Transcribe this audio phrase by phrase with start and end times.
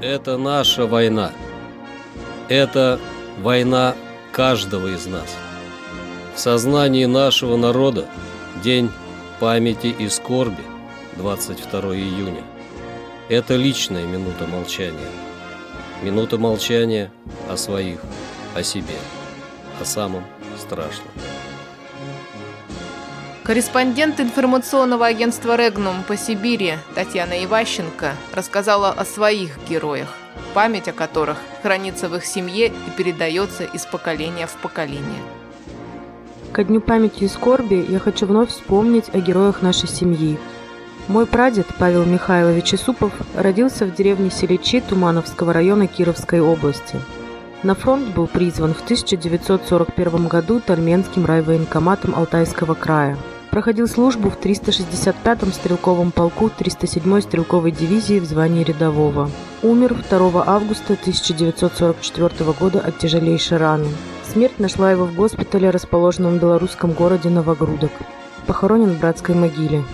[0.00, 1.32] Это наша война.
[2.48, 3.00] Это
[3.40, 3.94] война
[4.32, 5.36] каждого из нас.
[6.34, 8.06] В сознании нашего народа
[8.62, 8.90] День
[9.40, 10.62] памяти и скорби
[11.16, 12.42] 22 июня.
[13.28, 15.10] Это личная минута молчания.
[16.02, 17.10] Минута молчания
[17.48, 18.00] о своих,
[18.54, 18.98] о себе,
[19.80, 20.24] о самом
[20.58, 21.08] страшном.
[23.44, 30.08] Корреспондент информационного агентства «Регнум» по Сибири Татьяна Иващенко рассказала о своих героях,
[30.54, 35.20] память о которых хранится в их семье и передается из поколения в поколение.
[36.52, 40.38] Ко Дню памяти и скорби я хочу вновь вспомнить о героях нашей семьи.
[41.06, 46.98] Мой прадед Павел Михайлович Исупов родился в деревне Селичи Тумановского района Кировской области.
[47.62, 53.18] На фронт был призван в 1941 году Тальменским райвоенкоматом Алтайского края–
[53.54, 59.30] Проходил службу в 365-м стрелковом полку 307-й стрелковой дивизии в звании рядового.
[59.62, 63.86] Умер 2 августа 1944 года от тяжелейшей раны.
[64.24, 67.92] Смерть нашла его в госпитале, расположенном в белорусском городе Новогрудок.
[68.48, 69.84] Похоронен в братской могиле.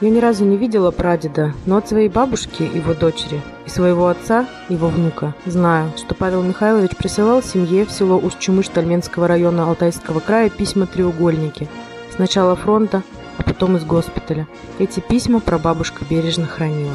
[0.00, 4.46] Я ни разу не видела прадеда, но от своей бабушки, его дочери, и своего отца,
[4.68, 10.50] его внука, знаю, что Павел Михайлович присылал семье в село Усть-Чумыш Тальменского района Алтайского края
[10.50, 11.66] письма-треугольники–
[12.14, 13.02] Сначала фронта,
[13.38, 14.46] а потом из госпиталя.
[14.78, 16.92] Эти письма прабабушка бережно хранила.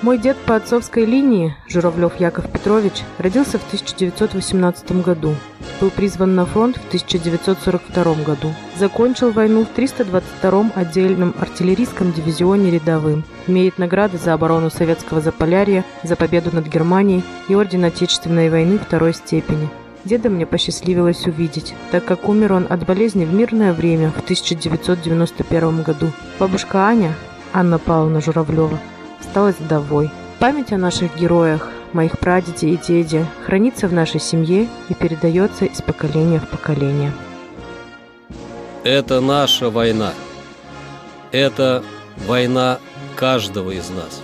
[0.00, 5.34] Мой дед по отцовской линии, Журавлев Яков Петрович, родился в 1918 году.
[5.80, 8.54] Был призван на фронт в 1942 году.
[8.76, 13.24] Закончил войну в 322-м отдельном артиллерийском дивизионе рядовым.
[13.48, 19.14] Имеет награды за оборону советского Заполярья, за победу над Германией и Орден Отечественной войны второй
[19.14, 19.68] степени.
[20.08, 25.82] Деда мне посчастливилось увидеть, так как умер он от болезни в мирное время в 1991
[25.82, 26.12] году.
[26.38, 27.14] Бабушка Аня,
[27.52, 28.78] Анна Павловна Журавлева,
[29.20, 30.10] осталась вдовой.
[30.38, 35.82] Память о наших героях, моих прадеде и деде, хранится в нашей семье и передается из
[35.82, 37.12] поколения в поколение.
[38.84, 40.14] Это наша война.
[41.32, 41.84] Это
[42.26, 42.78] война
[43.14, 44.22] каждого из нас.